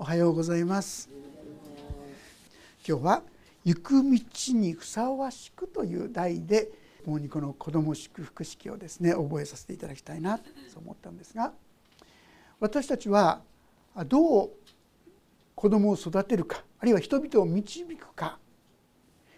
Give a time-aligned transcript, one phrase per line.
[0.00, 1.10] おはようございます
[2.86, 3.22] 今日は
[3.64, 4.20] 行く道
[4.54, 6.70] にふさわしくという題で
[7.04, 10.44] もにこの子ども祝福式をですね覚えさせていただきたいなと
[10.78, 11.52] 思ったんですが
[12.60, 13.40] 私たちは
[14.06, 14.50] どう
[15.56, 18.38] 子どもを育てるかあるいは人々を導くか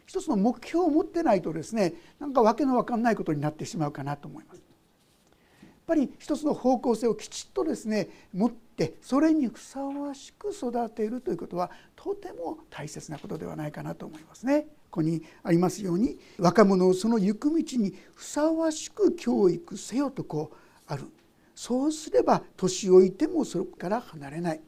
[0.05, 4.59] 一つの目標を持ってないとですねなんか訳の分かんないことになってしまうかなと思います。
[5.63, 14.63] やっぱり一つの方向性をきちっとですね持ってそれにふさわしく育てるということはとても大切なことではないかなと思いますね。
[14.91, 20.57] ここにありますように若者をその行く道にふさわしく教育せよとこう
[20.87, 21.04] ある
[21.54, 24.61] そうすれば年老いてもそこから離れない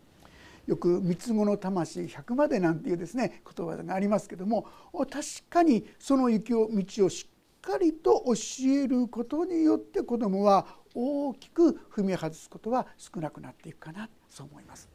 [0.66, 8.34] よく「三つ子の魂100まで」なんていうですね言葉がありますけども確かにその行きを道をしっかりと教
[8.68, 14.88] えることによって子どもは大きく踏み外すことは少なくなっていくかなそう思います。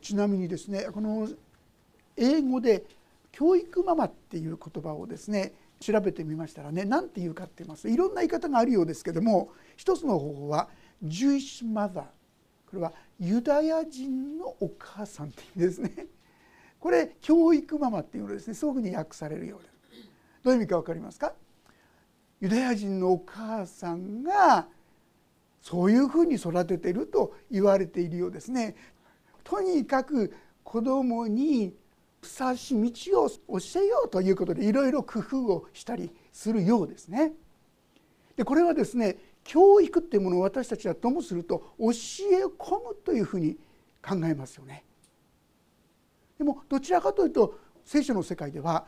[0.00, 1.28] ちなみにですねこの
[2.16, 2.84] 英語で
[3.32, 10.68] 「教育ママ」っていう言葉をですね調べてみましたらね何て言うかって言いますいろんな言い方があるようですけども一つの方法は
[11.04, 12.04] 「Jewish Mother」
[12.68, 16.06] これはユダヤ人のお母さんって意味ですね。
[16.78, 19.74] これ教育ママっていうのですねそういうふうに訳されるようです。
[20.42, 21.32] どういう意味か分かりますか？
[22.40, 24.68] ユダヤ人のお母さんが
[25.64, 28.76] そういうふうに育てていると言われているようですね
[29.44, 30.30] とにかく
[30.62, 31.72] 子供に
[32.20, 37.32] ふさわしい道を教えようということでいろいろ工夫をしたりするようですね。
[38.36, 43.56] でこれはですね教育っていうものを私たちはともすると教え込むというふうに
[44.06, 44.84] 考えますよね。
[46.36, 48.86] でもどちらかというと聖書の世界では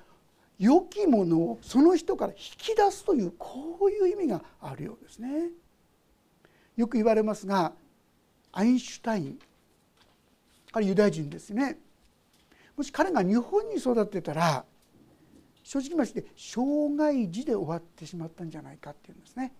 [0.58, 5.50] 良きものをその人から引き出すというこういう意味があるようですね。
[6.76, 7.72] よく言われますが
[8.52, 9.38] アインシュタイン
[10.72, 11.78] 彼ユダヤ人ですね
[12.76, 14.64] もし彼が日本に育ってたら
[15.62, 19.52] 正直まして障害児で終わってしまったんじゃないかっていうんですね。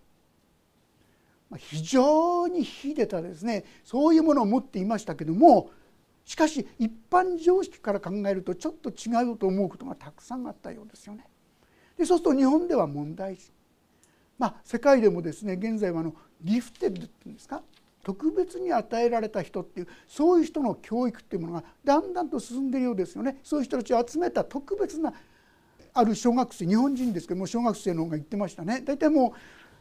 [1.57, 5.69] 非常に秀でたですねそういうものを持っていましたけども
[6.25, 11.25] しかし一般常識から考えるとちょっと違うと思うことがたくさんあったようですよね。
[11.97, 13.51] でそうすると日本では問題児
[14.37, 17.61] まあ世界でもですね現在はあのギフテッドっていうんですか？
[18.03, 23.39] 特別に与えられた人っていうそういう人の教育っていうものがだんだんと進んでいるようですよね。
[23.43, 25.13] そういう人たちを集めた特別な
[25.93, 29.33] ある小学生日本人ですけども小学生の方が言ってましたね大体も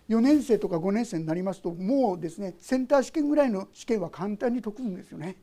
[0.08, 5.36] う4年生とか5年生になりますともうですねセンター試験ぐらいの試験は簡単に解くんですよね。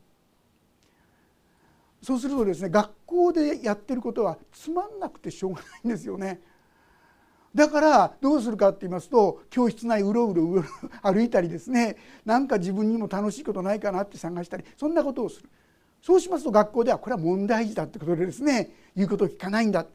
[2.02, 6.40] そうするとですね学校でやってることはつまんなくてしょうがないんですよね。
[7.54, 10.64] だからどうするかって言いますと教室内うろうろうろ
[11.02, 15.48] 歩いたりですねなんか自分にも楽しいことないかなって探したりそんなことをする
[16.02, 19.86] そうしますと学校ではこれは問題児だってことでですね言うことを聞かないんだ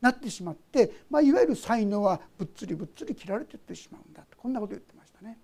[0.00, 5.38] なってしまって、まあ、いわゆる才能はぶっつりぶっつり切られていってしまうんだとこんなこと言ってましたね。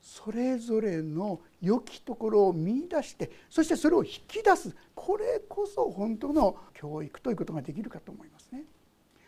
[0.00, 8.64] それぞれの良きところを見いだしてそしてそれを引き出すこれこそ本当の教育ということができるかと思いますね。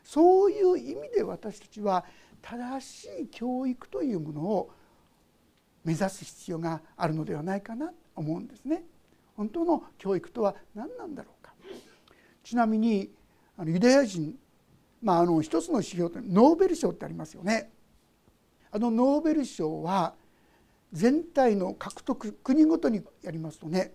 [0.06, 2.04] そういう意味で私たちは
[2.40, 4.70] 正しい教育というものを
[5.84, 8.84] 目指す必要があるのではないかなと思うんですね。
[9.36, 11.52] 本当の教育とは何なんだろうか。
[12.44, 13.10] ちなみに
[13.56, 14.38] あのユダヤ人、
[15.02, 17.72] まあ、あの一つの指標とノーベル賞ってありますよね。
[18.70, 20.14] あのノーベル賞は
[20.92, 23.92] 全体の獲得国ごとにやりますとね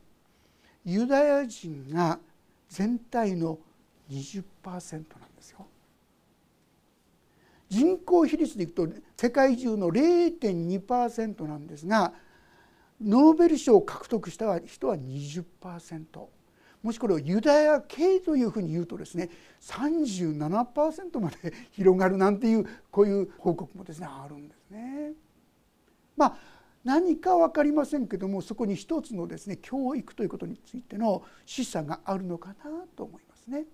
[0.83, 2.19] ユダヤ人が
[2.67, 3.59] 全体の
[4.09, 4.43] 20%
[4.91, 5.67] なんですよ。
[7.71, 12.13] 人口比率でいくと世界中の0.2%なんですが
[13.01, 16.03] ノーベル賞を獲得した人は20%。
[16.83, 19.29] もしこれをユダヤ系というふうに言うとですね
[19.61, 25.13] 37%まで広がるなんていうこういう報告もですねあるんですね。
[26.17, 26.37] まあ
[26.83, 32.55] 何か分かりませんけどもそこに一つのですね教育ということについての示唆があるのかな
[32.97, 33.65] と思いますね。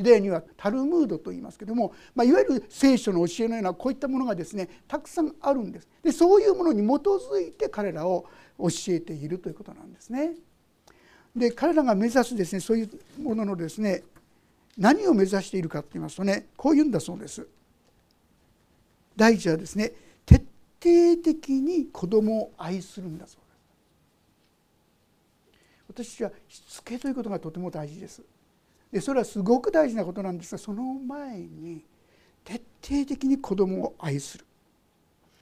[0.00, 5.88] ユダヤにはタルムードと言いますけども、まあ、いわゆる聖書の教えのようなこういったものがですねたくさんあるんです。
[6.02, 8.24] でそういうものに基づいて彼らを
[8.58, 10.32] 教えているということなんですね。
[11.36, 12.90] で彼らが目指すですねそういう
[13.22, 14.02] もののですね
[14.78, 17.46] 何を目指しているかと言いますとねこう言うんだそうです。
[19.16, 19.92] 第一はですね
[20.24, 20.36] 徹
[20.82, 23.42] 底的に子供を愛するんだそう
[25.92, 26.16] です。
[26.16, 28.22] 私はしつけということがとても大事です。
[28.92, 31.84] でそれはすごく大事なことなんですがその前に
[32.44, 34.46] 徹底的に子供を愛する。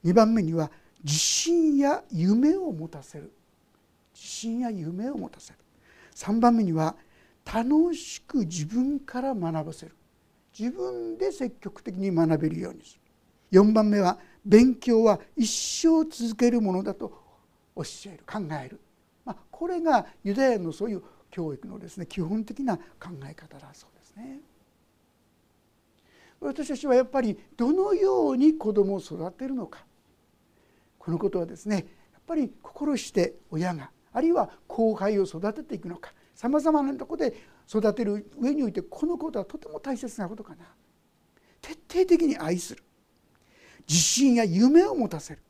[0.03, 0.69] 2番目には
[1.03, 3.31] 自信や夢を持たせる。
[4.13, 5.59] 自信や夢を持たせる。
[6.15, 6.95] 3番目には
[7.45, 9.95] 楽しく自分から学ばせる。
[10.57, 13.61] 自分で積極的に学べるようにする。
[13.61, 17.11] 4番目は勉強は一生続けるものだと
[17.75, 18.23] 教える。
[18.25, 18.79] 考える、
[19.25, 24.39] まあ、これがユダヤのそういう教育のですね基本的な考え方だそうですね。
[26.41, 29.85] 私たちはやっぱりどのように子供を育てるのか。
[30.97, 31.75] このことはですね
[32.13, 36.13] やっぱり心して親があるいは後輩を育てていくのか。
[36.35, 37.35] さまざまなとこで
[37.67, 40.65] 育てる上においてこのことはとても大切なことかな。
[41.61, 42.83] 徹底的に愛する。
[43.87, 45.41] 自信や夢を持たせる。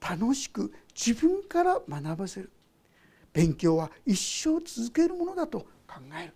[0.00, 2.50] 楽しく自分から学ばせる。
[3.38, 6.32] 勉強は一生続けるものだと考える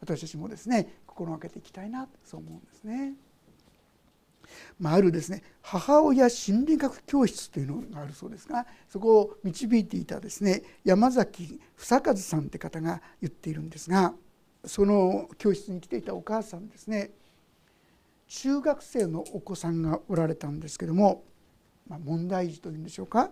[0.00, 3.14] 私たちもですね心がけていきたいなそう思うんですね。
[4.80, 14.14] まあ、あるですね母親心理学教室というのがあるそうですがそこを導いていたですね山崎房和さんって方が言っているんですが
[14.64, 17.10] その教室に来ていたお母さんですね
[18.28, 21.24] 中学生のお子さんがおられたんですけども、
[21.88, 23.30] まあ、問題児というんでしょうか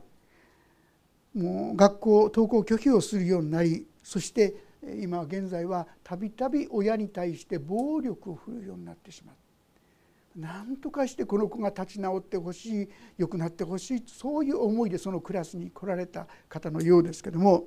[1.35, 4.55] もう学校登校拒否をするようになりそして
[5.01, 9.45] 今現在はたびたび親に対して暴力を振るうようになってしまった。
[10.37, 12.89] 何とかしてこの子が立ち直ってほしい
[13.19, 17.67] 良くなってほしいそういう思いでそのクラスに来られた方のようですけども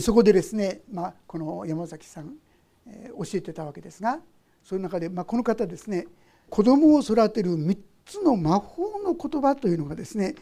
[0.00, 2.36] そこでですね、まあ、この山崎さん、
[2.86, 4.20] 教えてたわけですが
[4.64, 6.06] その中で、まあ、この方ですね
[6.48, 10.34] 子供を育てる3つの魔法の言葉というのがですね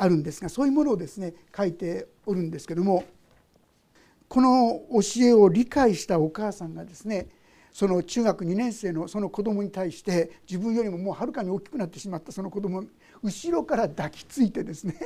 [0.00, 3.04] あるんですがそういうものをですね書いておるんですけども
[4.28, 7.28] この教えを理解したお母さんがですね
[7.70, 12.82] その中学2年生のその子供に対して自分よりももうはるかに大きくなってしまったその子供
[13.22, 14.96] 後ろから抱きついてですね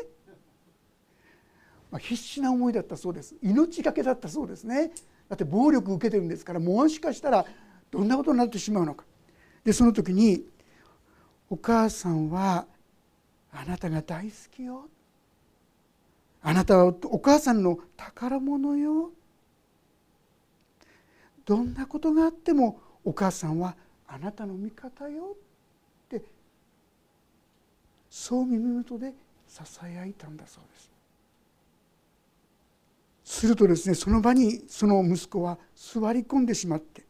[1.90, 3.34] ま必死な思いだったそうです。
[3.42, 4.92] 命がけだったそうですね。
[5.28, 7.44] だって暴力受けてるんですからもしかしたら
[7.90, 9.04] どんなことになってしまうのか。
[9.64, 10.46] でその時に
[11.50, 12.66] 「お母さんは
[13.54, 14.88] あなたが大好きよ」
[16.42, 19.12] 「あなたはお母さんの宝物よ」
[21.46, 25.36] どんなことがあってもお母さんはあなたの味方よ。
[26.06, 26.22] って
[28.08, 29.14] そう耳元で
[29.46, 30.90] ささやいたんだそうです。
[33.24, 37.04] するとですねその場にその息子は座り込んでしまって。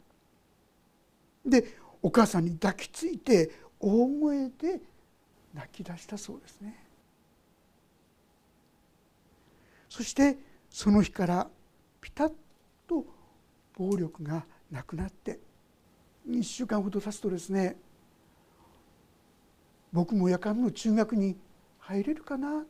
[1.47, 4.81] でお母さんに抱きついて大声で
[5.55, 6.85] 泣き出したそうですね。
[9.89, 10.37] そして
[10.71, 11.49] その日から
[12.01, 12.33] ピタッ
[12.89, 13.05] と
[13.77, 15.39] 暴力がなくなって
[16.29, 17.77] 1週間ほど経つとですね
[19.93, 21.37] 僕も夜間の中学に
[21.79, 22.65] 入れるかなっ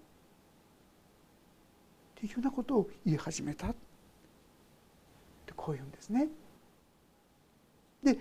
[2.14, 3.74] ていうようなことを言い始めたっ
[5.46, 6.28] てこう言うんですね。
[8.02, 8.18] で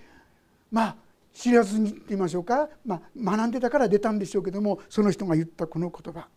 [0.71, 1.02] まあ
[1.33, 6.27] 知らずにって言いましょうか、まあ、学んでたから出たんでしょうけどもその人が言ったこの言葉。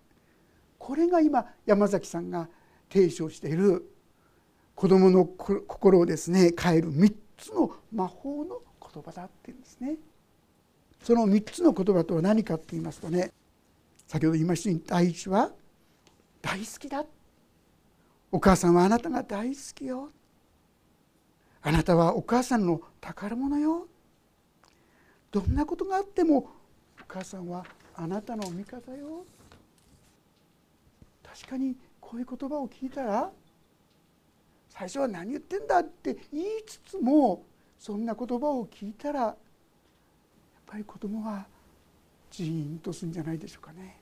[0.78, 2.48] これが今山崎さんが
[2.92, 3.90] 提唱している
[4.74, 9.96] 子どもの心をですね変える3つの魔法の言葉だっていうんですね。
[11.02, 13.32] その3つの言葉とは何かって言いますとね
[14.06, 15.50] 先ほど言いましたように第一は
[16.40, 17.04] 大好きだ。
[18.30, 20.10] お母さんはあなたが大好きよ。
[21.62, 23.88] あなたはお母さんの宝物よ。
[25.30, 27.64] どんなことがあってもお母さんは
[27.94, 29.24] あなたの味方よ。
[31.22, 33.30] 確かにこういう言葉を聞いたら
[34.68, 37.44] 最初は何言ってんだって言いつつも
[37.78, 39.34] そんな言葉を聞いたらやっ
[40.66, 41.46] ぱり子供は
[42.30, 44.00] ジーンとするんじゃないでしょうかね。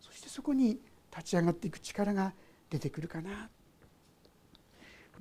[0.00, 0.78] そしてそこに
[1.10, 2.32] 立ち上がっていく力が
[2.70, 3.48] 出てくるかな。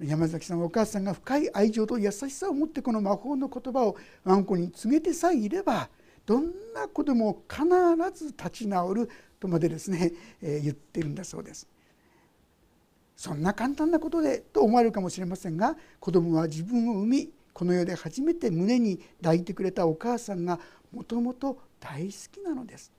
[0.01, 5.89] 山崎さんはお母さんが深い愛情と優しさを持ってこの魔法の言葉をワンコに告げてさえいれば
[6.25, 7.65] どんな子でも必
[8.13, 11.67] ず立ち直るとまでですね、えー、言ってるんだそうです。
[13.15, 20.59] そんな簡単なことでと思われるかもしれませんが子供は自分を産みこの世で初めて胸に抱いてくれたお母さんが
[20.93, 22.91] もともと大好きなのです。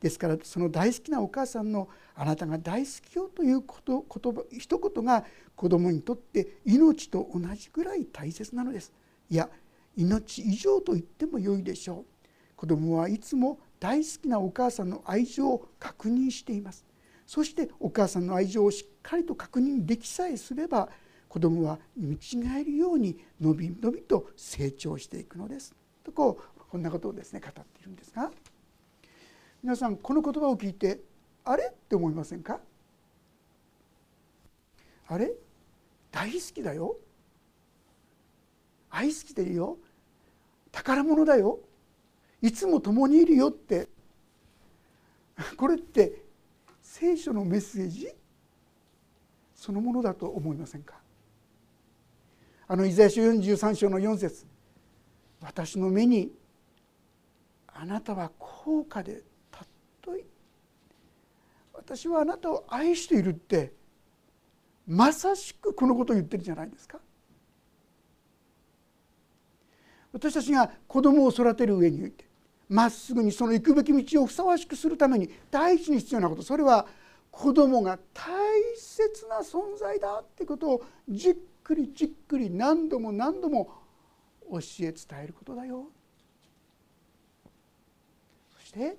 [0.00, 5.24] ですからその大好きなお母さんの「あなたが大好きよ」ということ言葉一言が
[5.56, 8.92] 子供にとって命と同じぐらい大切なのです。
[9.28, 9.50] いや
[9.96, 12.28] 命以上と言ってもよいでしょう。
[12.54, 16.84] 子供はいつも大好きなお母さんの愛情を確認しています。
[17.26, 20.88] そしてお母さんの愛情をしっかりと確認できさえすれば
[21.28, 22.18] 子供は見違
[22.58, 28.32] えるようにのびのびと成長していくのですとこうこんなことをですね語っているんですが
[29.62, 31.00] 皆さんこの言葉を聞いて
[31.44, 31.72] あれ？
[31.72, 32.60] って思いませんか？
[35.08, 35.32] あれ？
[36.12, 36.96] 大好きだよ。
[38.90, 39.76] 愛好きでいるよ。
[40.70, 41.58] 宝物だよ。
[42.40, 43.88] いつも共にいるよって。
[45.56, 46.22] これって
[46.80, 48.08] 聖書のメッセージ？
[49.54, 50.94] そのものだと思いませんか？
[52.68, 54.46] あのイザヤ書43章の4節。
[55.40, 56.30] 私の目に
[57.66, 59.22] あなたは高価で
[61.88, 63.72] 私はあなたを愛しているって
[64.86, 66.98] まさしくこのことを言ってるじゃないですか。
[70.12, 72.26] 私たちが子供を育てる上において
[72.68, 76.86] まっすぐにその行くべき道をふさわしくするために第一に必要なことそれは
[77.30, 78.24] 子供が大
[78.76, 83.70] 切な存在だってことをじっくりじっくり何度も何度も
[84.50, 85.86] 教え伝えることだよ。
[88.58, 88.96] そして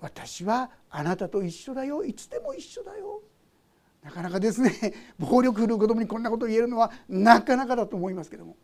[0.00, 2.04] 私はあなたと一緒だよ。
[2.04, 3.22] いつでも一緒だよ。
[4.02, 4.72] なかなかですね。
[5.18, 8.56] 暴力振るう子供にこんなことを言えるのはなかなかだと思いますけども。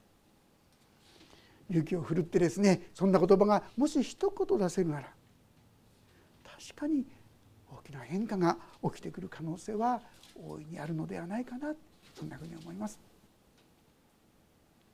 [1.69, 5.12] 勇気を振るってですねそんな言葉がもし一言出せるなら
[6.45, 7.05] 確かに
[7.69, 10.00] 大きな変化が起きてくる可能性は
[10.37, 11.75] 大いにあるのではないかな。
[12.14, 12.99] そんなふうに思います。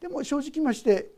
[0.00, 1.10] でも正直まして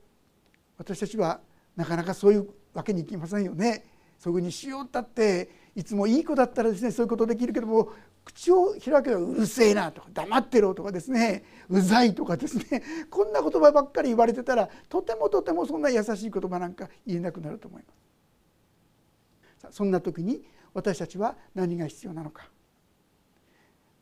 [0.76, 1.40] 私たちは
[1.76, 3.93] なかなかそういうわけにいきませんよね。
[4.24, 7.90] そういうふうにしようったっていつもいい子だったらですねそういうことできるけども
[8.24, 19.76] 口を開けばうるせえなとか黙ってろとかですねうざいとかですねこんな言葉ばっかり言われてたらとてもとてもそんな優しい言葉なんか言えなくなると思います。
[19.76, 22.48] そんな時に私たちは何が必要なのか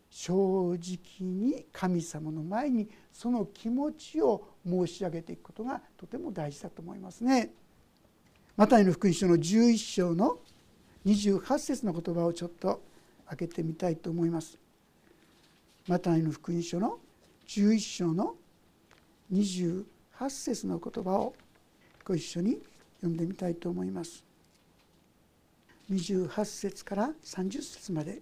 [0.08, 7.54] 正直に神様の前にその気持ちを申し上げていくことがとても大事だと思いますね。
[8.54, 10.38] マタイの福音書の11章の
[11.06, 12.82] 28節の言葉をちょっと
[13.28, 14.58] 開けてみたいと思います。
[15.88, 16.98] マタイの福音書の
[17.46, 18.34] 11章の
[19.32, 19.84] 28
[20.28, 21.34] 節の言葉を
[22.04, 22.58] ご一緒に
[23.00, 24.22] 読んでみたいと思います。
[25.90, 28.20] 28節から30節まで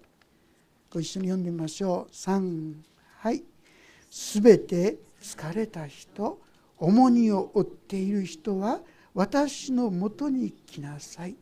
[0.89, 2.73] ご一緒に読んでみましょう3
[3.17, 3.43] はい
[4.09, 6.39] 「すべて疲れた人
[6.77, 8.81] 重荷を負っている人は
[9.13, 11.35] 私のもとに来なさい。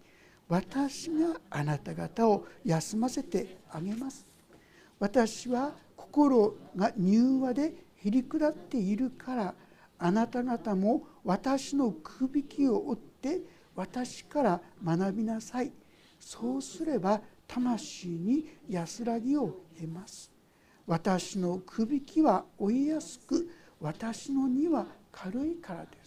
[0.48, 4.26] 私があなた方を休ませてあげます。
[5.00, 9.56] 私は心が柔和でへり下っているから。
[10.02, 13.42] あなた方も私のくびきを追って。
[13.76, 15.72] 私から学びなさい。
[16.20, 20.32] そうすれば魂に安らぎを得ます。
[20.86, 23.50] 私のくびきは追いやすく。
[23.80, 25.99] 私の荷は軽いからです。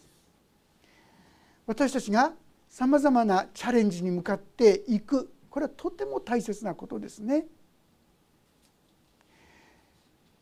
[1.66, 2.32] 私たちが
[2.68, 7.44] さまざまなチャレンジに向かっていくこれはとても大切なことですね。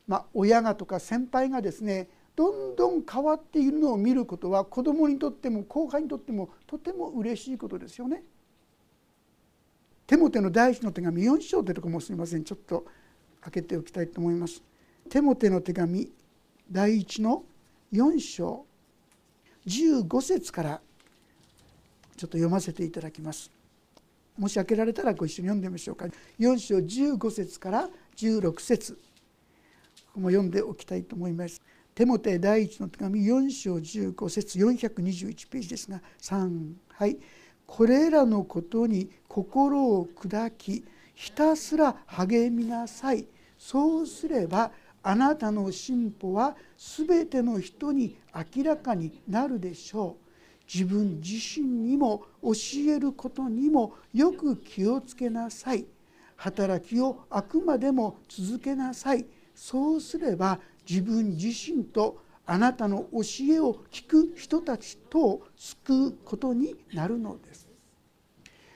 [0.07, 8.23] まあ、親がとか先輩がですねどんどん変わっているのを見ることは子どもにとっても後輩にとってもとても嬉しいことですよね。
[10.07, 12.85] テモテの第一の手紙4章というとこもすみませんちょっと
[13.41, 14.63] 開けておきたいと思います。
[15.09, 16.11] テモテの手紙
[16.71, 17.43] 第一の
[17.93, 18.65] 4章
[19.67, 20.81] 15節から
[22.21, 23.49] ちょっと読ませていただきます。
[24.37, 26.05] もし開けられたらご一緒に読んでみましょうか。
[26.39, 28.99] 4章15節から16節こ
[30.13, 31.59] こも読んでおきたいと思います。
[31.95, 37.17] テモテ第一の手紙4章15節421ページですが3はい
[37.65, 40.85] これらのことに心を砕き
[41.15, 43.25] ひたすら励みなさい
[43.57, 48.15] そうすればあなたの進歩は全ての人に
[48.55, 50.30] 明らかになるでしょう
[50.73, 52.51] 自分自身にも教
[52.87, 55.85] えることにもよく気をつけなさい。
[56.37, 59.25] 働きをあくまでも続けなさい。
[59.53, 60.59] そうすれば
[60.89, 67.67] 自分自身とあなたの教えを聞く人たちとを救うことになるのです。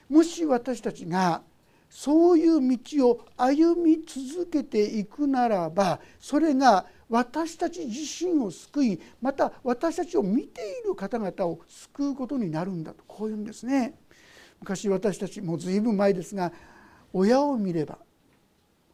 [0.10, 1.42] もし私たちが
[1.90, 13.94] そういう道を歩み続けていくならばそれが私たち自身を救いまた私たちを見ている方々を救うことになるんだとこういうんですね。
[14.60, 16.52] 昔私たちもう随分前ですが
[17.14, 18.00] 親を見れば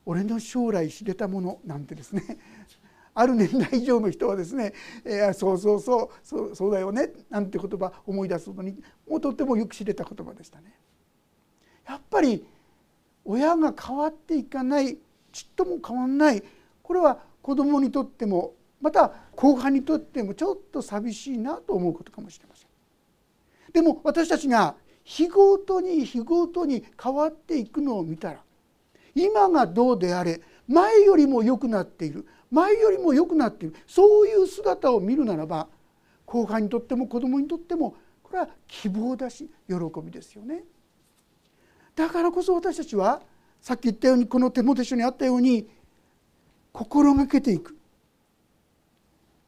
[0.05, 2.37] 俺の将来知れたものなんてですね
[3.13, 4.73] ある年代以上の人はですね
[5.05, 10.73] 「えー、そうそうそうそうそうだよね」なんて言葉思い出すことにもうとってもよく知れた言葉でしたね。
[11.87, 12.45] やっぱり
[13.25, 14.97] 親が変わっていかない
[15.31, 16.43] ちっとも変わんない
[16.81, 22.67] これは子供にとってもまた後輩にとってもちょっと寂しいなと思うことかもしれません。
[23.73, 28.39] でも私たちが日ごとに日ごとに変わっていくのを見たら
[29.15, 35.67] 今がどうであれ前よりも良くなっている前よりも良くなっているそういう姿を見るならば
[36.25, 40.63] 後輩にとっても子供にとってもこれは希望だし喜びですよね。
[41.95, 43.21] だからこそ私たちは
[43.61, 45.67] さっき言ったようにこの手元書にあったように
[46.71, 47.77] 心がけていく。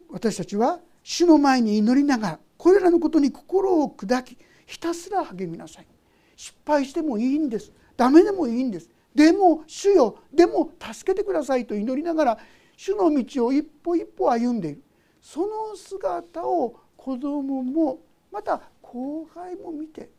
[0.10, 5.88] 私たちは主の前に祈りながらこれらのことに心を砕きひたすら励みなさい。
[6.36, 7.72] 失敗してもいいんです。
[7.98, 8.90] ダメでもいいんです。
[9.14, 12.38] でも主よでも助けてくださいと祈りながら
[12.76, 14.84] 主の道を一歩一歩歩んでいる。
[15.22, 18.00] その姿を子供も
[18.32, 20.10] また後輩も見て。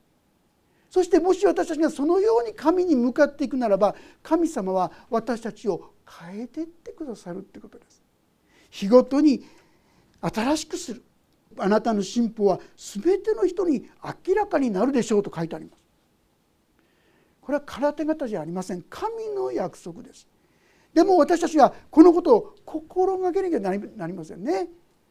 [0.91, 8.03] そしてもし私たちがそのように神に向かっていくならば神様は私たちを変えていってくださるってことです。
[8.71, 9.45] 日ごとに
[10.21, 11.03] 新しくする
[11.59, 13.89] あなたの進歩は全ての人に
[14.27, 15.79] 明らかになるでしょうと書いてあります。
[17.41, 20.27] これは空手方じゃありません神の約束です。
[20.93, 24.69] でも私たちはこのことを心がけなきゃなりませんね。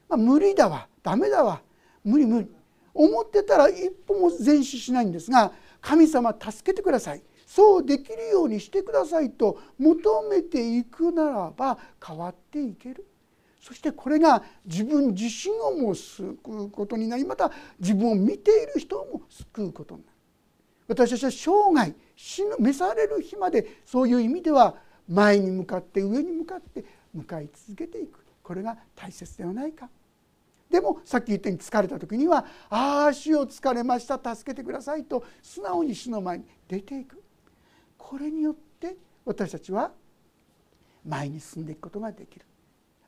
[0.09, 1.61] まあ、無理だわダメだわ
[2.03, 2.49] 無理無理
[2.93, 7.23] 思ってたら一歩も前進しないんですが神様助けてください
[7.55, 13.05] そうできるようにしてくださいと求めていくならば変わっていける。
[13.61, 20.17] そしてこれが自分自身をも救うことになりまた自分を見ている人も救うことになる。
[20.87, 24.75] 私たちは生涯死ぬ召される日までそういう意味では
[25.07, 26.83] 前に向かって上に向かって
[27.13, 28.25] 向かい続けていく。
[28.41, 29.91] これが大切ではないか。
[30.71, 37.22] でもさっき言ったように疲れた時には「ああ主を疲れました助けてください」と素直に主の前に出ていく。
[38.03, 39.91] これによって私たちは
[41.07, 42.45] 前に進んでいくことができる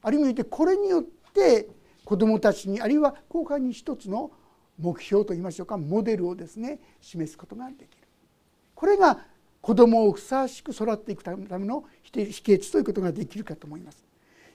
[0.02, 1.68] ある意味でこれによって
[2.06, 4.32] 子どもたちにあるいは後輩に一つの
[4.80, 7.88] 目標といいましょうかモデルをですね示すことができる
[8.74, 9.20] これが
[9.62, 14.04] 子どもをふさわしく育っていくための秘訣ということができるかと思います。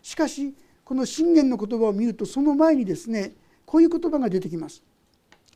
[0.03, 0.55] しかし
[0.85, 3.33] この信玄の言葉を見るとその前にですね
[3.67, 4.85] こういう言葉が出てきます。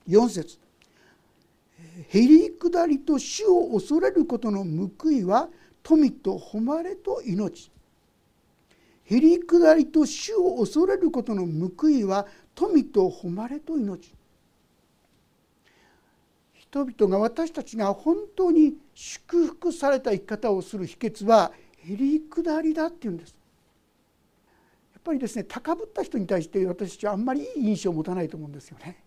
[0.08, 0.58] 4節
[2.08, 5.48] へりくだりと死を恐れることの報いは
[5.82, 7.70] 富と誉れと命。
[9.04, 14.12] へりくだりと死を恐れることの報いは富と誉れと命。
[16.54, 23.36] 人々が私たちが本当に祝福された生き方をする秘訣はへりくだりだっていうんです。
[24.92, 29.03] やっぱりですね高ぶった人に対して私たちはあんまりいい印象を持たないと思うんですよね。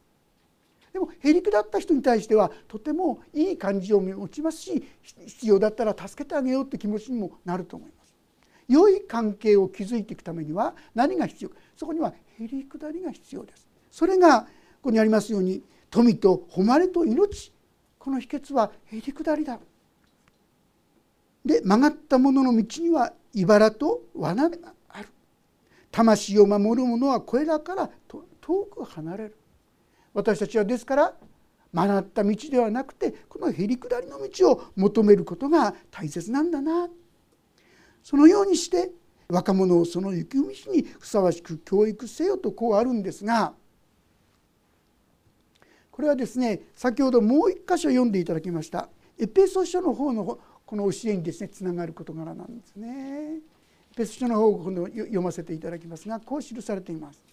[0.97, 8.15] でもへりくだった人に対してはとてもいい感じを持ちますし必要だったら助けてあげようって気持ちにもなると思います。
[8.67, 13.67] 良い関係を築いていくためには何が必要そこにはへりくだりが必要です。
[13.91, 14.47] それがこ
[14.83, 17.53] こにありますように富と誉れと命
[17.99, 19.59] この秘訣はへりくだりだ。
[21.45, 25.09] で曲がった者の道には茨と罠がある
[25.91, 27.87] 魂を守る者はこれらから
[28.41, 29.37] 遠く離れる
[30.13, 31.13] 私たちはですから
[31.71, 36.87] 曲がった道ではなくてこのへりくだりの道を求めることが大切なんだな
[38.03, 38.91] そのようにして
[39.29, 43.53] 若者をその行く道にふさわしく教育せよとこうあるんですが
[45.91, 48.89] これはですね先ほどもう一箇所読んでいただきました
[49.19, 53.39] エペソ書の方のこの教えにですねつながる事柄なんですね。
[53.95, 57.23] 別書の方を今度読ませていただきますがこう記されています。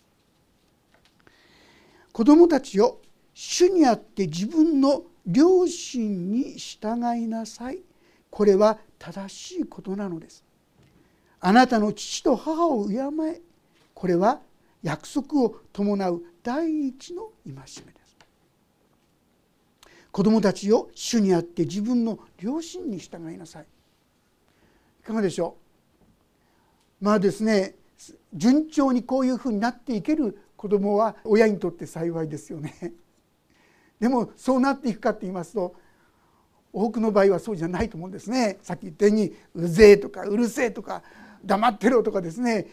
[2.15, 3.01] 子供たちを
[3.35, 7.81] 主にあって自分の両親に従いなさい。
[8.31, 10.45] これは正しいことなのです。
[11.41, 12.99] あなたの父と母を敬
[13.29, 13.43] え。
[13.95, 14.41] これは
[14.85, 18.17] 約束を伴う第一の戒めです。
[20.13, 23.67] 子供たちを主にあって自分の両親に従いなさい。
[25.01, 25.57] いかがでしょ
[27.03, 27.05] う？
[27.05, 27.75] まあですね
[28.33, 32.95] 順調にこういうふうになっていける子どもは親にとって幸いですよね。
[34.01, 35.75] でもそうなっていくかって言いますと
[36.73, 38.59] 多くの場合はそうじゃないと思うんですね。
[38.63, 41.03] さっき言ったように「うぜえ」とか「うるせえ」とか
[41.45, 42.67] 「黙ってろ」とかですね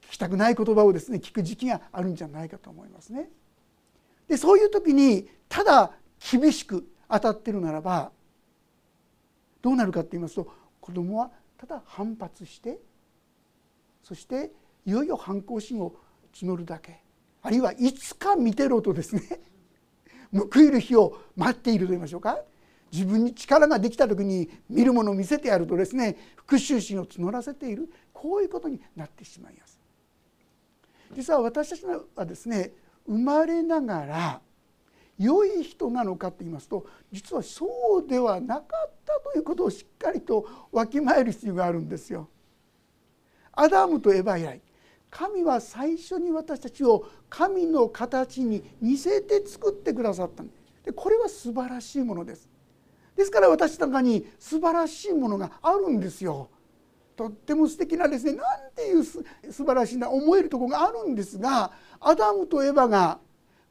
[0.00, 3.30] 聞きたくない言葉をですね聞く時期があるんじゃないかと思いますね。
[4.26, 5.92] でそういう時にただ
[6.32, 8.12] 厳しく当たってるならば
[9.60, 12.78] どうなるかって言いますと子供はただ反発して
[14.02, 14.52] そして
[14.86, 15.94] いよいよ反抗心を
[16.32, 17.00] 募るだけ
[17.42, 19.22] あるいはいつか見てろとですね
[20.32, 22.40] 報いる日を待っていると言いましょうか
[22.92, 29.80] 自分に力ができた時に見るものを見せてやるとですね復讐心を募らせているこういうことになってしまいます。
[31.14, 32.72] 実は私たちはですね
[33.06, 34.40] 生まれながら
[35.18, 37.66] 良い人なのかと言いますと実はそ
[37.98, 42.28] うではなかったということをしっかりとわきまえる必要があるんですよ。
[43.52, 44.60] アダムとエバ以来
[45.10, 50.44] 神は最初に私たちを神の形に似せて作ってくださった
[50.84, 52.48] でこれは素晴らしいものです。
[53.16, 56.48] ですから私の中に素晴らしいものがあるんですよ。
[57.16, 61.70] とっても素敵なですねなんていう素晴らしいな思えるところがあるんですが
[62.00, 63.18] アダムとエバが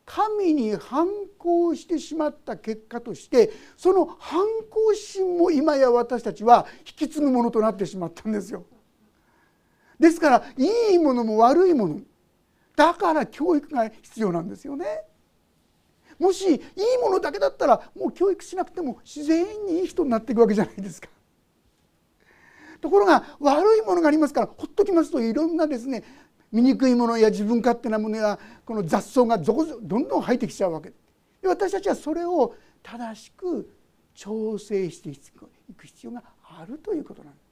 [0.06, 8.65] 神に反抗してしまった結果としてその反抗心も今や私たちは引き継ぐものとなってしまったんですよ。
[9.99, 11.99] ですからいいものも悪いもの
[12.75, 14.85] だから教育が必要なんですよね。
[16.17, 16.59] もしいい
[17.01, 21.07] ものだけだったらもう教育しなくても自然にいい人になっていくわけじゃないですか。
[22.81, 26.03] ところが悪いものがありますからほっときますといろんなですね
[26.51, 30.89] 醜いものや自分勝手なものやこの雑草がどんどん生えてきちゃうわけ
[31.41, 33.69] で私たちはそれを正しく
[34.13, 35.17] 調整してい
[35.75, 37.45] く必要があるということなんです。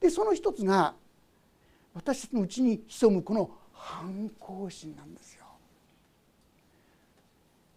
[0.00, 0.94] でその一つが
[1.98, 5.44] 私たちのうちに潜むこの反抗心なんですよ。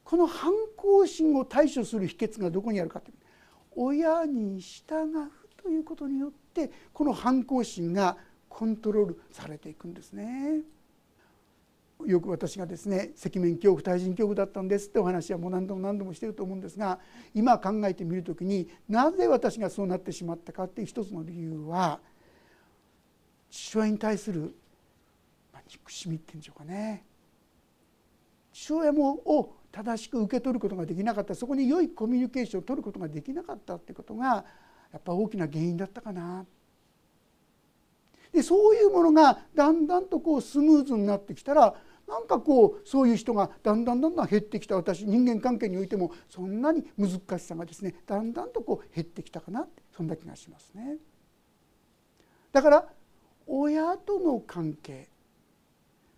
[0.04, 3.16] この反抗心を対処する秘訣がどこにあるかという
[3.76, 8.16] 親に従うということによってこの反抗心が
[8.48, 10.60] コントロールされていくんですね。
[12.06, 17.00] よく私がですね赤面恐怖対人恐怖だったんですってお話はもう何度も何度もしてると思うんですが
[17.34, 22.00] 今考えてみる時になぜ私がそうなってしまったかっていう一つの理由は
[23.52, 24.56] 父親に対する
[25.68, 27.06] 憎しみっていうんでしょうかね。
[28.52, 31.36] 父親もを正しく受け取ることができなかった。
[31.36, 34.44] そこに良いコミュニケーションを取ることができなかったってことが
[34.92, 36.46] やっぱ大きな原因だったかな。
[38.34, 41.76] でそういうものがだんだんとこうスムーズになってきたら
[42.08, 44.76] なんかこうそういう人がだんだんだんだん減ってきた。
[44.76, 50.98] 私人間関係においてもそんなに難しさがですねだんだんとこう減ってきたかなってそんな気がしますね。
[52.52, 52.90] だから
[53.48, 55.10] 親との関係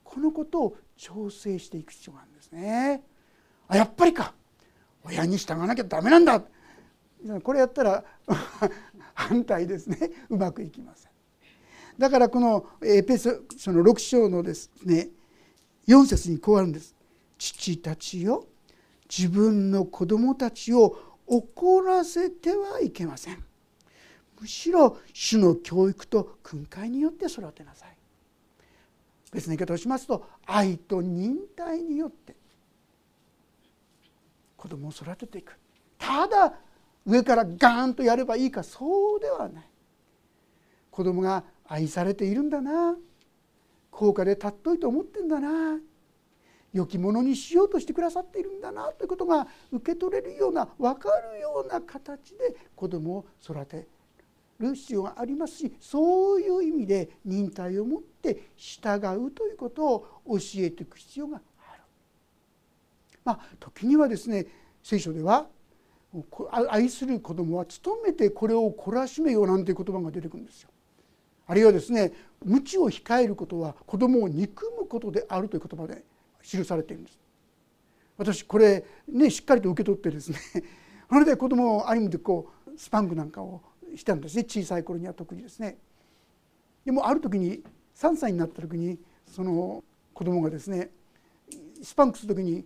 [0.03, 3.03] このことを調整していく必要があるんですね。
[3.67, 4.33] あやっぱりか
[5.03, 6.41] 親に従わなきゃダメなんだ
[7.41, 8.03] これやったら
[9.13, 11.12] 反対ですねうまくいきません。
[11.97, 15.09] だからこのエペソその6章のですね
[15.88, 16.95] 4節にこうあるんです。
[17.38, 18.45] 父たちよ
[19.15, 23.43] 自分の子供たちを怒らせてはいけません。
[24.43, 27.95] むしろ主の教育と訓戒によって育てなさい。
[29.32, 32.36] 別の言い方をしますと愛と忍耐によって
[34.58, 35.58] 子供を育てていく。
[35.97, 36.56] ただ
[37.06, 39.63] 上からガーンとやればいいかそうではない。
[40.91, 42.97] 子供が愛されているんだな。
[43.91, 45.79] 高価で尊いと思ってんだな。
[46.73, 53.88] 良きものにしようとしてくださっているんだなということが受け取れるような分かるような形で子供を育て
[54.69, 61.82] る必要がありますしそういう意味で忍耐を持って従うということを教えていく必要がある。
[63.23, 64.45] まあ、時にはですね
[64.82, 65.47] 聖書では
[66.69, 70.69] 愛する子供は努めてこれを懲らしめよなんていう言葉が出てくるんですよ。
[71.47, 76.04] あるいはですね無知を控えることは子供を憎むことであるという言葉で
[76.43, 77.19] 記されているんです。
[78.17, 80.38] 私これねしっかりと受け取ってですね
[81.10, 83.62] それで子供をある意味でこうスパンクなんかを
[83.95, 85.77] したんですね小さい頃には特にですね。
[86.86, 87.63] でもある時に
[87.95, 90.89] 3歳になった時にその子供がですね
[91.82, 92.65] スパンクする時に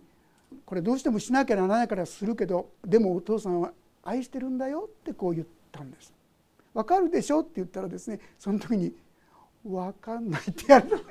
[0.64, 6.12] これどうしてもしなきゃならないからするけどでもお父さんは愛してるんだよってこう言ったんです。
[6.74, 8.94] わかるでしょって言ったらですねその時に
[9.64, 10.88] 「分かんない」ってやる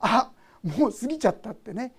[0.00, 1.92] あもう過ぎちゃったってね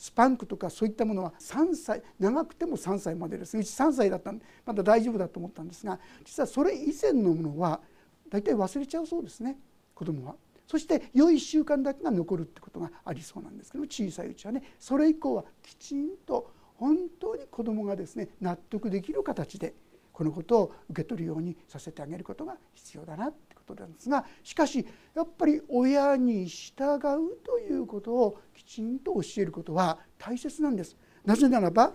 [0.00, 7.82] スパンクとかそういったものは3歳長くても3歳までですうち3歳だったんでまだ大丈夫だと思ったんですが実はそれ以前のものは
[8.30, 9.58] 大体忘れちゃうそうですね
[9.94, 10.36] 子供は。
[10.66, 19.74] そして良い習慣だけが残るってことがありそうなんですけど小さいうちはねそれ以降はきちんと本当に子どもがですね納得できる形で
[20.14, 27.00] このことを受け取るようにさせてあげることが必要だなってことなんですがしかしやっぱり親に従う
[27.44, 30.96] ということをきちんと教えることは大切なんです。
[31.24, 31.92] なぜならば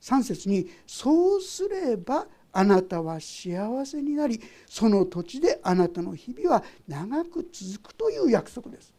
[0.00, 8.92] 3節に「そうすればあなたは幸せになりその土地であなたの日々は長く続くという約束です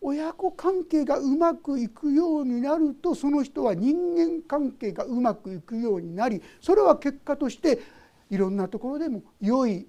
[0.00, 7.80] 親子関係がうまくいくようになるとその人は人間関係がうまくいくようになりそれは結果として
[8.30, 9.86] いろんなところでも良い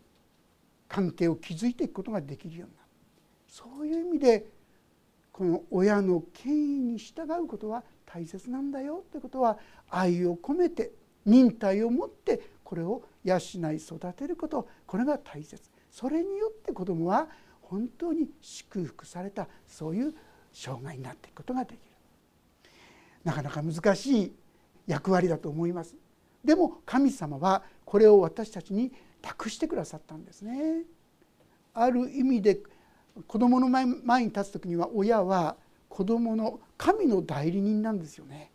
[0.89, 2.89] 関係を築いていくことができるようになる。
[3.47, 4.47] そういう意味で
[5.31, 9.57] この親の権威に従うことは大切なんだよということは
[9.89, 10.91] 愛を込めて
[11.25, 13.39] 忍耐を持ってこれを養い
[13.77, 14.67] 育てること。
[14.85, 15.61] これが大切。
[15.91, 17.27] それによって子どもは
[17.61, 20.13] 本当に祝福されたそういう
[20.51, 21.79] 生涯になっていくことができる。
[23.23, 24.35] なかなか難しい
[24.87, 25.95] 役割だと思います。
[26.43, 30.83] でも神様はこれを私たちに託してくださったんですね。
[31.73, 32.59] ある意味で
[33.27, 33.85] 子供の前
[34.23, 38.51] に立つ時には親は子供の神の代理人なんですよね。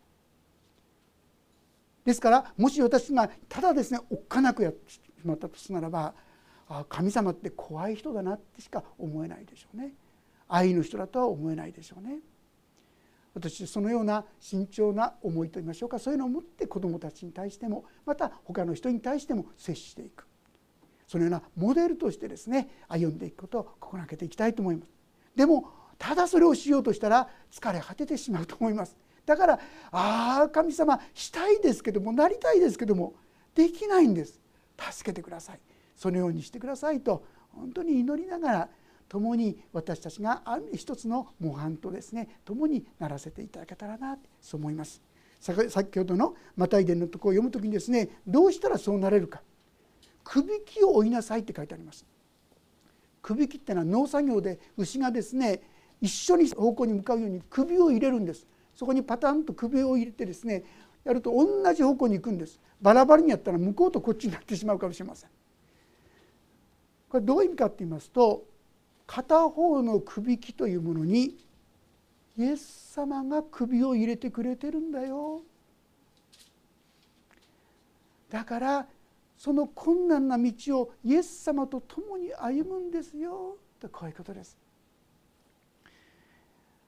[2.03, 6.13] ですからもし私がただですねおっかなくやってしまったとすならば
[6.67, 9.93] あ神様って怖い人だなってしか思えないでしょうね。
[10.47, 12.19] 愛の人だとは思えないでしょうね。
[13.33, 15.99] 私そのような慎重な思いといいましょうか。
[15.99, 20.27] そういうのを持って子どもたちに対してもまた他の人に対しても接していく。
[21.07, 24.91] そのようなモデルとしてですね歩んでいくことを心がけていきたいと思います。
[25.35, 28.97] でもただそれをしようとしたら疲れ果ててしまうと思います。
[29.25, 29.59] だから
[29.91, 33.15] ああ神様したいですけどもなりたいですけども
[33.53, 34.39] できないんです。
[34.77, 35.59] 助けてください。
[35.95, 38.69] そのようにしてくださいと本当に祈りながら
[39.07, 45.01] 共に私たちがある一つの模範とですね共にならせていただけたらなそう思います。
[45.39, 49.41] 先ほどのマタイ伝のところを読む時にですねどうしたらそうなれるか。
[50.25, 52.05] くびきを追いなさいって書いてあります。
[53.21, 55.61] くびきってのは農作業で牛がですね
[56.01, 58.45] 一緒に方向に向かうように首を入れるんです。
[58.75, 60.65] そこにパタンと首を入れてですね
[61.05, 62.59] やると同じ方向に行くんです。
[62.81, 65.29] バラバラにやったら向こうとこっちになってしまうかもしれません。
[67.07, 68.43] これどういう意味かって言いますと
[69.07, 71.37] 片方のくびきというものに
[72.37, 75.41] イエス様が首を入れてくれてるんだよ。
[78.29, 78.87] だから
[79.37, 83.57] その困難な道をイエス様と共に歩むんですよ。
[83.79, 84.57] とこういうことです。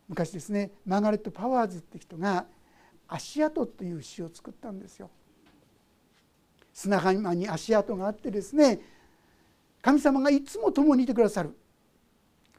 [0.07, 2.45] 昔ですねマーガレット・パワーズって人が
[3.10, 5.10] 「足跡」という詩を作ったんですよ。
[6.73, 8.79] 砂浜に足跡があってですね
[9.81, 11.53] 神様がいつも共にいてくださる。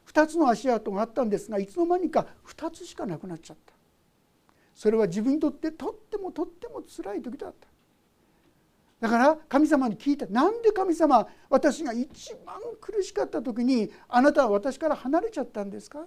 [0.07, 3.72] 2つの足跡があったんですがいつの間にか2つしかなくなっちゃった。
[4.74, 7.68] それは自分にとってとってもとっても辛い時だった。
[9.00, 16.06] だから神様に聞いた「なんで神様私が一番苦しかった時にあなたは私から離れちゃったんですか?」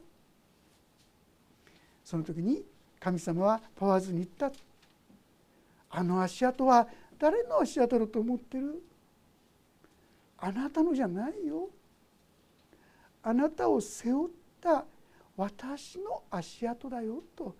[2.04, 2.66] その時に
[3.00, 4.52] 神様はパワーズに言った。
[5.94, 6.88] あの足跡は
[7.20, 8.82] 誰の足跡だと思ってる？
[10.38, 11.70] あなたのじゃないよ。
[13.24, 14.86] あなたを背負った
[15.36, 17.56] 私の足跡だよと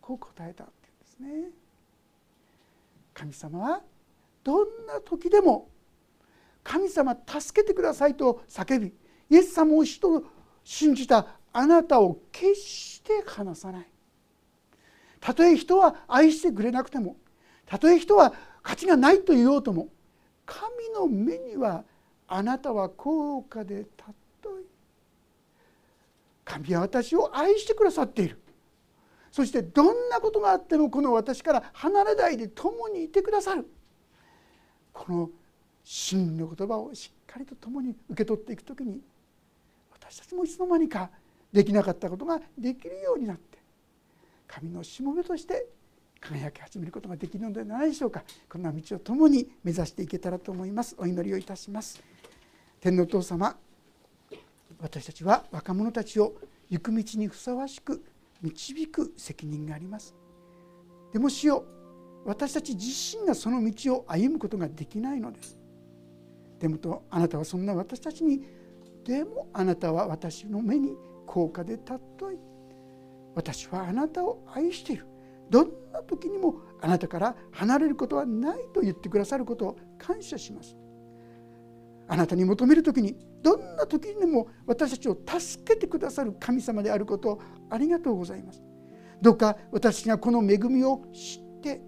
[0.00, 0.72] こう答えたんで
[1.04, 1.50] すね。
[3.14, 3.82] 神様は
[4.42, 5.68] どんな時でも
[6.62, 8.92] 神様助けてくださいと叫び
[9.28, 10.24] イエス様を死と
[10.64, 13.86] 信じたあなたを決して離さない。
[15.20, 17.16] たとえ人は愛してくれなくても
[17.66, 19.88] たとえ人は価値がないと言おうとも
[20.46, 21.84] 神の目には
[22.26, 24.64] あなたは高価で尊い。
[26.44, 28.40] 神は私を愛してくださっている。
[29.30, 33.68] そしてどんなことがあってもこの私から離れないで共にいてくださる。
[34.92, 35.30] この
[35.84, 39.00] 真の言葉をしっかりと共に受け取っていく時に
[39.92, 41.10] 私たちもいつの間にか
[41.52, 43.58] できなかったことができるようになって
[44.46, 45.66] 神のしもべとして
[46.20, 48.22] 輝き始めることができるのではないでしょうか。
[48.48, 50.94] こんな道を共に目指していけたらと思います。
[50.98, 52.02] お祈りをいたします。
[52.80, 53.56] 天皇父様
[54.80, 56.34] 私たちは若者たちを
[56.68, 58.04] 行く道にふさわしく
[58.42, 60.14] 導く責任があります。
[61.12, 61.64] でもしよ
[62.24, 65.58] 私たち自身がその道を歩むことができないのです。
[66.58, 68.44] でもとあなたはそんな私たちに
[69.04, 70.94] でもあなたは私の目に
[71.26, 72.38] 高価で尊い
[73.34, 75.06] 私はあなたを愛している。
[75.48, 80.76] どんな時にもあなたから離れることはないと言ってくださることを感謝します。
[82.06, 88.62] あなたに求める時にどんな時にも私たちを助けてくださる神様であることをありがとうございます。
[89.22, 91.80] どうか私がこの恵みを知って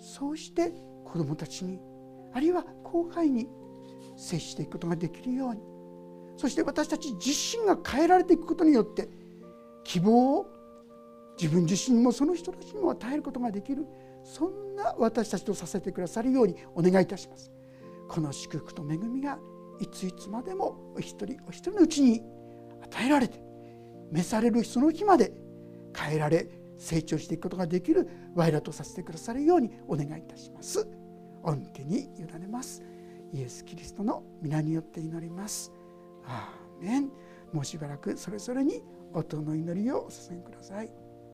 [0.00, 0.72] そうして
[1.04, 1.80] 子どもたちに
[2.32, 3.48] あるいは後輩に
[4.16, 5.60] 接していくことができるように
[6.36, 9.08] そして私たち自身が変えられていくことによって
[9.84, 10.46] 希望を
[11.38, 13.86] 自分自身にもその人たちにも与えることができる
[14.24, 17.50] そんな私たちとさせてくださるようにお願いいたします。
[18.08, 19.38] この祝福と恵みが
[19.80, 22.20] いついつまでもお一人お一人のうちに
[22.82, 23.40] 与えられて
[24.10, 25.32] 召されるその日まで
[25.96, 26.48] 変えられ
[26.80, 30.88] 成長していくことができるワイラとさせてくださるようにお願いいたします。
[31.42, 32.82] 御手に委ねます。
[33.32, 35.72] イエス・キリストの皆によって祈ります。
[36.24, 37.10] アーメン
[37.52, 40.90] もうしばらくそれぞれに音の祈りをお捧げください。